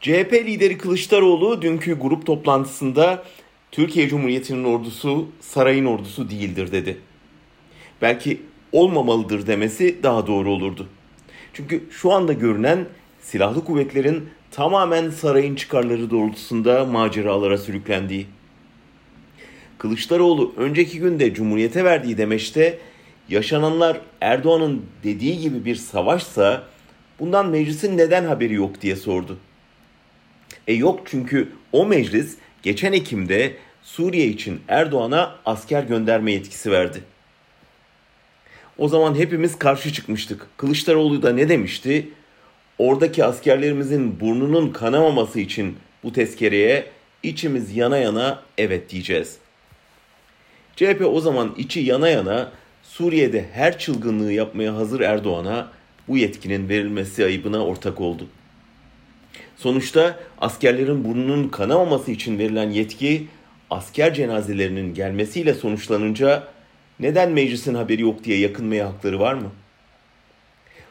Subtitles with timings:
[0.00, 3.24] CHP lideri Kılıçdaroğlu dünkü grup toplantısında
[3.72, 6.98] Türkiye Cumhuriyeti'nin ordusu sarayın ordusu değildir dedi.
[8.02, 10.86] Belki olmamalıdır demesi daha doğru olurdu.
[11.52, 12.86] Çünkü şu anda görünen
[13.20, 18.26] silahlı kuvvetlerin tamamen sarayın çıkarları doğrultusunda maceralara sürüklendiği.
[19.78, 22.78] Kılıçdaroğlu önceki günde Cumhuriyete verdiği demeçte
[23.28, 26.62] yaşananlar Erdoğan'ın dediği gibi bir savaşsa
[27.20, 29.38] bundan meclisin neden haberi yok diye sordu.
[30.66, 37.02] E yok çünkü o meclis geçen Ekim'de Suriye için Erdoğan'a asker gönderme yetkisi verdi.
[38.78, 40.46] O zaman hepimiz karşı çıkmıştık.
[40.56, 42.08] Kılıçdaroğlu da ne demişti?
[42.78, 46.86] Oradaki askerlerimizin burnunun kanamaması için bu tezkereye
[47.22, 49.36] içimiz yana yana evet diyeceğiz.
[50.76, 52.52] CHP o zaman içi yana yana
[52.82, 55.72] Suriye'de her çılgınlığı yapmaya hazır Erdoğan'a
[56.08, 58.26] bu yetkinin verilmesi ayıbına ortak oldu.
[59.56, 63.26] Sonuçta askerlerin burnunun kanamaması için verilen yetki
[63.70, 66.48] asker cenazelerinin gelmesiyle sonuçlanınca
[67.00, 69.52] neden meclisin haberi yok diye yakınmaya hakları var mı?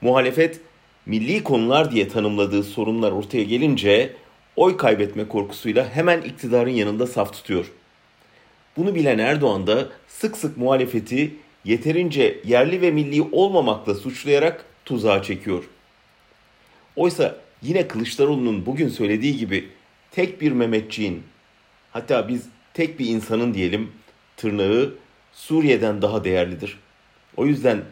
[0.00, 0.60] Muhalefet
[1.06, 4.12] milli konular diye tanımladığı sorunlar ortaya gelince
[4.56, 7.72] oy kaybetme korkusuyla hemen iktidarın yanında saf tutuyor.
[8.76, 15.64] Bunu bilen Erdoğan da sık sık muhalefeti yeterince yerli ve milli olmamakla suçlayarak tuzağa çekiyor.
[16.96, 19.68] Oysa yine Kılıçdaroğlu'nun bugün söylediği gibi
[20.10, 21.22] tek bir Mehmetçiğin
[21.92, 23.92] hatta biz tek bir insanın diyelim
[24.36, 24.94] tırnağı
[25.32, 26.78] Suriye'den daha değerlidir.
[27.36, 27.82] O yüzden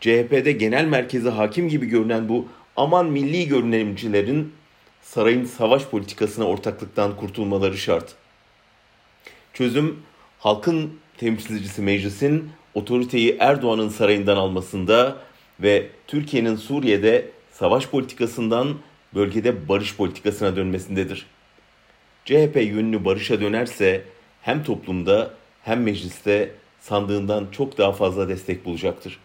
[0.00, 4.52] CHP'de genel merkeze hakim gibi görünen bu aman milli görünümcülerin
[5.02, 8.14] sarayın savaş politikasına ortaklıktan kurtulmaları şart.
[9.52, 10.02] Çözüm
[10.38, 15.16] halkın temsilcisi meclisin otoriteyi Erdoğan'ın sarayından almasında
[15.60, 18.76] ve Türkiye'nin Suriye'de savaş politikasından
[19.14, 21.26] bölgede barış politikasına dönmesindedir.
[22.24, 24.04] CHP yönünü barışa dönerse
[24.42, 25.30] hem toplumda
[25.62, 29.18] hem mecliste sandığından çok daha fazla destek bulacaktır.